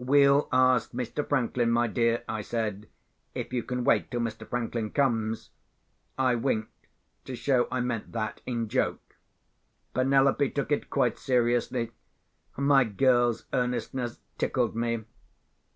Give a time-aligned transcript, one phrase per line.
[0.00, 1.24] "We'll ask Mr.
[1.24, 2.88] Franklin, my dear," I said,
[3.36, 4.44] "if you can wait till Mr.
[4.44, 5.50] Franklin comes."
[6.18, 6.88] I winked
[7.26, 9.14] to show I meant that in joke.
[9.94, 11.92] Penelope took it quite seriously.
[12.56, 15.04] My girl's earnestness tickled me.